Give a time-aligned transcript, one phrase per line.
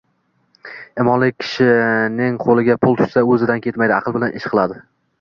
[1.03, 4.85] Imonli kishining qo‘liga pul tushsa, o‘zidan ketmaydi, aql bilan ish qiladi.